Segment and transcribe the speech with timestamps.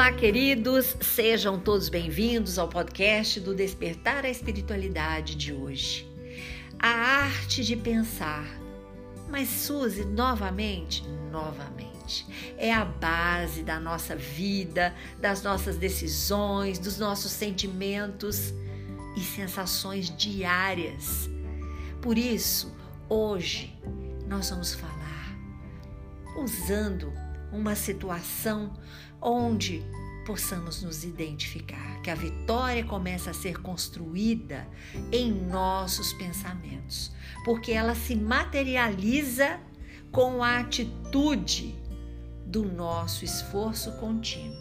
[0.00, 6.10] Olá, queridos, sejam todos bem-vindos ao podcast do Despertar a Espiritualidade de hoje.
[6.78, 8.46] A arte de pensar.
[9.28, 12.26] Mas, Suzy, novamente, novamente,
[12.56, 18.54] é a base da nossa vida, das nossas decisões, dos nossos sentimentos
[19.18, 21.28] e sensações diárias.
[22.00, 22.74] Por isso,
[23.06, 23.78] hoje,
[24.26, 25.36] nós vamos falar
[26.38, 27.12] usando
[27.52, 28.72] uma situação
[29.20, 29.82] onde
[30.26, 34.66] possamos nos identificar, que a vitória começa a ser construída
[35.10, 37.12] em nossos pensamentos,
[37.44, 39.58] porque ela se materializa
[40.12, 41.74] com a atitude
[42.46, 44.60] do nosso esforço contínuo.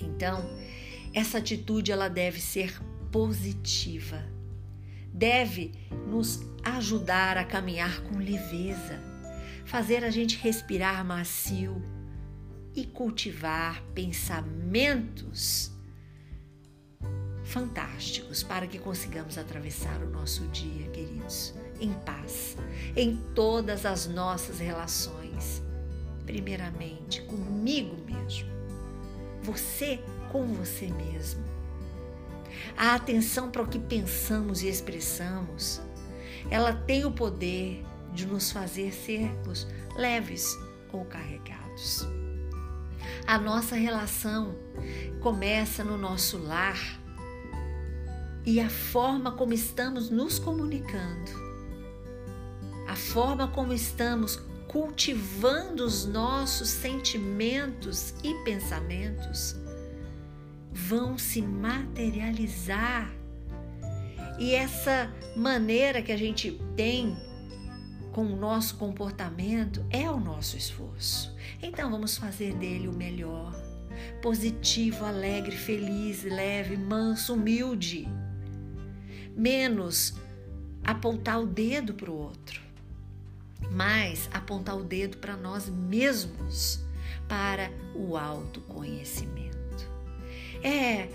[0.00, 0.44] Então,
[1.14, 4.22] essa atitude ela deve ser positiva.
[5.12, 5.72] Deve
[6.06, 9.00] nos ajudar a caminhar com leveza,
[9.64, 11.82] fazer a gente respirar macio,
[12.74, 15.70] e cultivar pensamentos
[17.44, 22.56] fantásticos para que consigamos atravessar o nosso dia, queridos, em paz,
[22.96, 25.62] em todas as nossas relações.
[26.24, 28.48] Primeiramente, comigo mesmo,
[29.42, 31.44] você com você mesmo.
[32.76, 35.80] A atenção para o que pensamos e expressamos,
[36.50, 40.56] ela tem o poder de nos fazer sermos leves
[40.92, 42.06] ou carregados.
[43.32, 44.54] A nossa relação
[45.22, 46.78] começa no nosso lar
[48.44, 51.30] e a forma como estamos nos comunicando,
[52.86, 54.38] a forma como estamos
[54.68, 59.56] cultivando os nossos sentimentos e pensamentos
[60.70, 63.10] vão se materializar.
[64.38, 67.16] E essa maneira que a gente tem
[68.12, 71.34] com o nosso comportamento é o nosso esforço.
[71.62, 73.54] Então vamos fazer dele o melhor.
[74.20, 78.06] Positivo, alegre, feliz, leve, manso, humilde.
[79.34, 80.14] Menos
[80.84, 82.60] apontar o dedo para o outro,
[83.70, 86.80] mas apontar o dedo para nós mesmos,
[87.28, 89.88] para o autoconhecimento.
[90.62, 91.08] É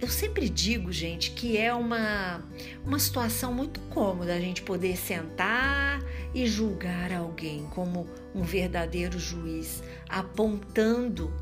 [0.00, 2.42] eu sempre digo, gente, que é uma,
[2.84, 6.02] uma situação muito cômoda a gente poder sentar
[6.36, 11.32] e julgar alguém como um verdadeiro juiz, apontando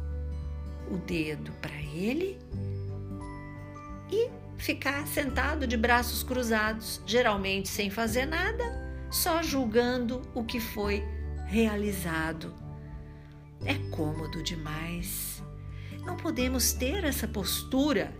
[0.89, 2.39] o dedo para ele
[4.09, 8.63] e ficar sentado de braços cruzados, geralmente sem fazer nada,
[9.11, 11.03] só julgando o que foi
[11.47, 12.55] realizado.
[13.65, 15.43] É cômodo demais.
[16.07, 18.15] Não podemos ter essa postura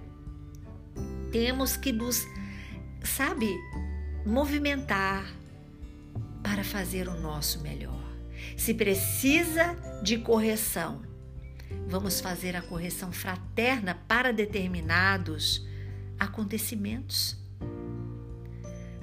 [1.31, 2.27] temos que nos,
[3.05, 3.49] sabe,
[4.27, 5.25] movimentar
[6.45, 8.05] para fazer o nosso melhor.
[8.57, 11.03] Se precisa de correção,
[11.89, 15.67] vamos fazer a correção fraterna para determinados
[16.21, 17.37] acontecimentos.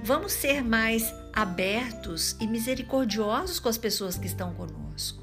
[0.02, 5.22] Vamos ser mais abertos e misericordiosos com as pessoas que estão conosco.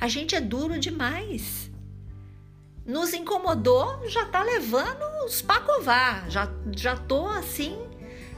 [0.00, 1.70] A gente é duro demais
[2.90, 7.78] nos incomodou, já tá levando os pacovar, já já tô assim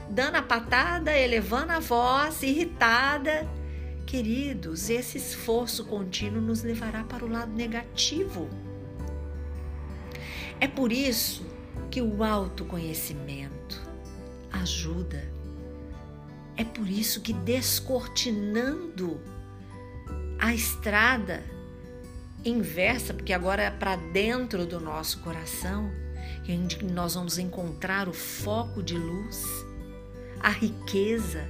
[0.09, 3.47] dando a patada, elevando a voz, irritada.
[4.05, 8.49] Queridos, esse esforço contínuo nos levará para o lado negativo.
[10.59, 11.45] É por isso
[11.89, 13.81] que o autoconhecimento
[14.51, 15.23] ajuda.
[16.55, 19.19] É por isso que descortinando
[20.39, 21.43] a estrada
[22.45, 25.89] inversa, porque agora é para dentro do nosso coração,
[26.47, 29.45] onde nós vamos encontrar o foco de luz,
[30.43, 31.49] a riqueza.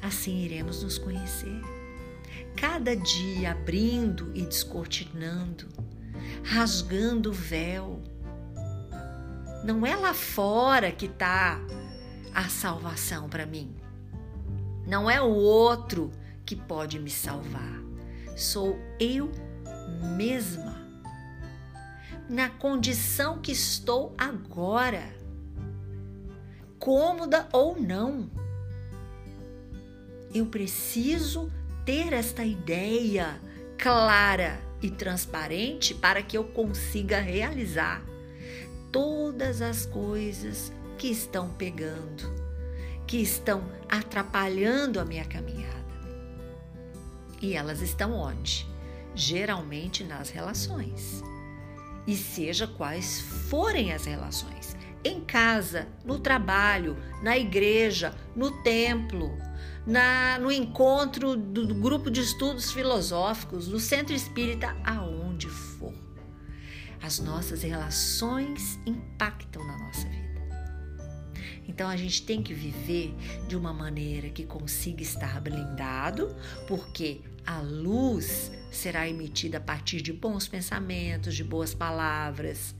[0.00, 1.60] Assim iremos nos conhecer.
[2.56, 5.66] Cada dia abrindo e descortinando,
[6.44, 8.00] rasgando o véu.
[9.64, 11.58] Não é lá fora que está
[12.32, 13.74] a salvação para mim.
[14.86, 16.12] Não é o outro
[16.46, 17.88] que pode me salvar
[18.38, 19.32] sou eu
[20.16, 20.76] mesma,
[22.30, 25.12] na condição que estou agora,
[26.88, 28.30] cômoda ou não.
[30.32, 31.52] Eu preciso
[31.84, 33.38] ter esta ideia
[33.76, 38.02] clara e transparente para que eu consiga realizar
[38.90, 42.24] todas as coisas que estão pegando,
[43.06, 45.76] que estão atrapalhando a minha caminhada.
[47.42, 48.66] E elas estão onde?
[49.14, 51.22] Geralmente nas relações.
[52.06, 59.36] E seja quais forem as relações, em casa, no trabalho, na igreja, no templo,
[59.86, 65.28] na, no encontro do, do grupo de estudos filosóficos, no centro espírita, aonde?
[65.38, 65.94] onde for.
[67.00, 70.28] As nossas relações impactam na nossa vida.
[71.68, 73.14] Então a gente tem que viver
[73.46, 76.34] de uma maneira que consiga estar blindado,
[76.66, 82.74] porque a luz será emitida a partir de bons pensamentos, de boas palavras,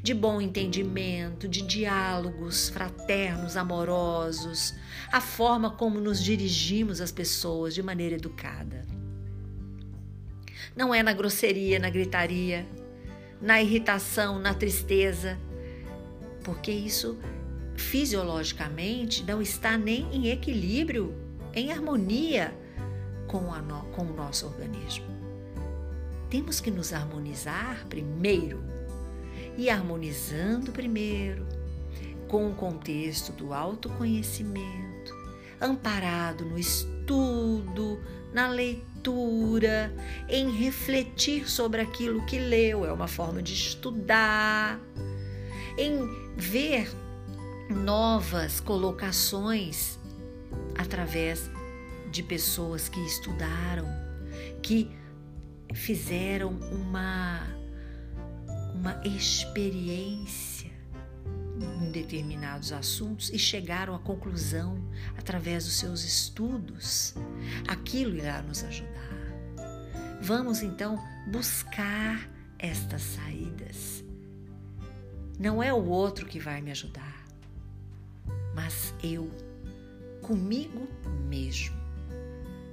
[0.00, 4.74] de bom entendimento, de diálogos fraternos, amorosos,
[5.10, 8.86] a forma como nos dirigimos às pessoas de maneira educada.
[10.74, 12.66] Não é na grosseria, na gritaria,
[13.40, 15.38] na irritação, na tristeza,
[16.44, 17.18] porque isso
[17.76, 21.14] fisiologicamente não está nem em equilíbrio,
[21.52, 22.54] em harmonia
[23.26, 25.06] com, no, com o nosso organismo.
[26.30, 28.71] Temos que nos harmonizar primeiro
[29.56, 31.46] e harmonizando primeiro
[32.28, 35.14] com o contexto do autoconhecimento,
[35.60, 38.00] amparado no estudo,
[38.32, 39.94] na leitura,
[40.28, 44.80] em refletir sobre aquilo que leu, é uma forma de estudar,
[45.76, 46.90] em ver
[47.68, 49.98] novas colocações
[50.78, 51.50] através
[52.10, 53.86] de pessoas que estudaram,
[54.62, 54.90] que
[55.74, 57.61] fizeram uma
[58.82, 60.72] uma experiência
[61.80, 64.76] em determinados assuntos e chegaram à conclusão
[65.16, 67.14] através dos seus estudos.
[67.68, 68.90] Aquilo irá nos ajudar.
[70.20, 70.98] Vamos então
[71.28, 74.02] buscar estas saídas.
[75.38, 77.24] Não é o outro que vai me ajudar,
[78.52, 79.30] mas eu,
[80.20, 80.88] comigo
[81.28, 81.76] mesmo,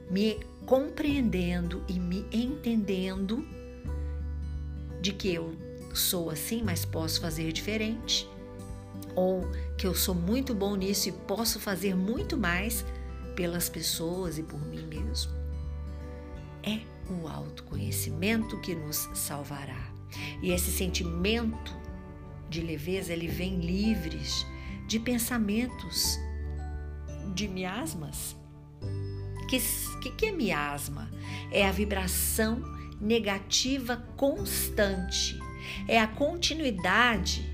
[0.09, 3.47] me compreendendo e me entendendo
[5.01, 5.68] de que eu
[5.99, 8.27] sou assim, mas posso fazer diferente.
[9.15, 12.85] Ou que eu sou muito bom nisso e posso fazer muito mais
[13.35, 15.31] pelas pessoas e por mim mesmo.
[16.63, 16.79] É
[17.11, 19.91] o autoconhecimento que nos salvará.
[20.41, 21.77] E esse sentimento
[22.49, 24.45] de leveza, ele vem livres
[24.87, 26.17] de pensamentos
[27.33, 28.35] de miasmas.
[29.43, 29.59] O que,
[30.01, 31.09] que, que é miasma?
[31.51, 32.61] É a vibração
[32.99, 35.39] negativa constante
[35.87, 37.45] é a continuidade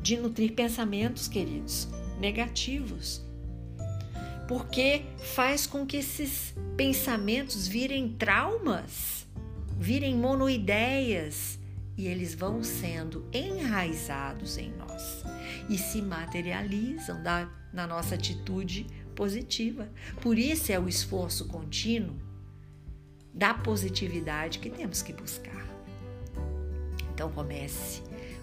[0.00, 1.88] de nutrir pensamentos, queridos,
[2.20, 3.24] negativos.
[4.46, 5.02] Porque
[5.34, 9.26] faz com que esses pensamentos virem traumas,
[9.78, 11.58] virem monoideias
[11.96, 15.24] e eles vão sendo enraizados em nós
[15.68, 19.88] e se materializam da, na nossa atitude positiva.
[20.20, 22.16] Por isso é o esforço contínuo
[23.32, 25.73] da positividade que temos que buscar.
[27.14, 28.02] Então comece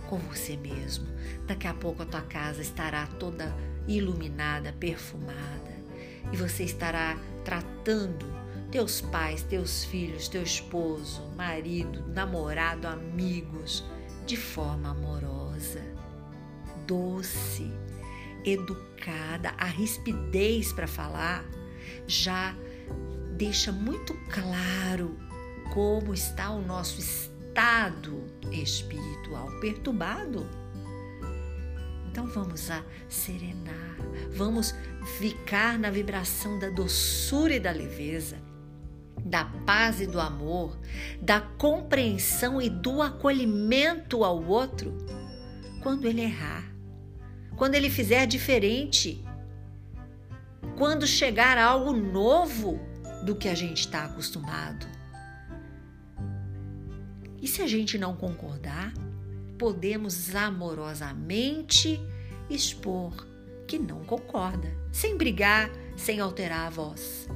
[0.09, 1.05] com você mesmo.
[1.45, 3.53] Daqui a pouco a tua casa estará toda
[3.87, 5.71] iluminada, perfumada,
[6.31, 8.25] e você estará tratando
[8.71, 13.83] teus pais, teus filhos, teu esposo, marido, namorado, amigos
[14.25, 15.81] de forma amorosa,
[16.87, 17.69] doce,
[18.45, 19.53] educada.
[19.57, 21.43] A rispidez para falar
[22.07, 22.55] já
[23.35, 25.17] deixa muito claro
[25.73, 30.47] como está o nosso estado estado espiritual perturbado.
[32.09, 33.97] Então vamos a serenar,
[34.31, 34.73] vamos
[35.17, 38.37] ficar na vibração da doçura e da leveza,
[39.23, 40.77] da paz e do amor,
[41.21, 44.97] da compreensão e do acolhimento ao outro
[45.81, 46.71] quando ele errar,
[47.57, 49.23] quando ele fizer diferente,
[50.77, 52.79] quando chegar algo novo
[53.25, 55.00] do que a gente está acostumado.
[57.41, 58.93] E se a gente não concordar,
[59.57, 61.99] podemos amorosamente
[62.49, 63.27] expor
[63.67, 67.27] que não concorda, sem brigar, sem alterar a voz.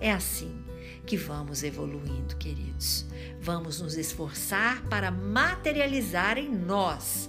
[0.00, 0.62] É assim
[1.04, 3.04] que vamos evoluindo, queridos.
[3.40, 7.28] Vamos nos esforçar para materializar em nós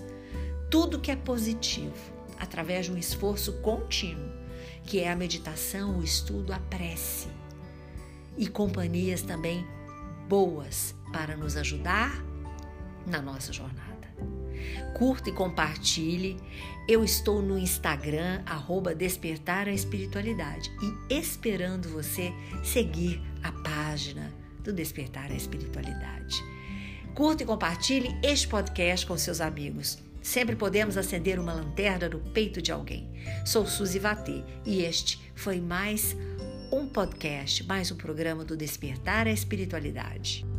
[0.70, 4.32] tudo que é positivo, através de um esforço contínuo,
[4.84, 7.28] que é a meditação, o estudo, a prece
[8.38, 9.66] e companhias também
[10.28, 12.12] boas para nos ajudar
[13.06, 13.94] na nossa jornada.
[14.98, 16.38] Curta e compartilhe.
[16.88, 20.70] Eu estou no Instagram, arroba Despertar a Espiritualidade,
[21.10, 26.44] e esperando você seguir a página do Despertar a Espiritualidade.
[27.14, 30.00] Curta e compartilhe este podcast com seus amigos.
[30.22, 33.10] Sempre podemos acender uma lanterna no peito de alguém.
[33.46, 36.16] Sou Suzy Vatê e este foi mais
[36.72, 40.53] um podcast, mais um programa do Despertar a Espiritualidade.